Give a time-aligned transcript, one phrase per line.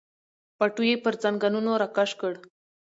[0.57, 2.33] پټو یې پر زنګنونو راکش کړ.